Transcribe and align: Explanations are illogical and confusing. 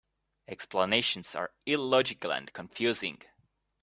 Explanations 0.47 1.35
are 1.35 1.51
illogical 1.67 2.33
and 2.33 2.51
confusing. 2.53 3.21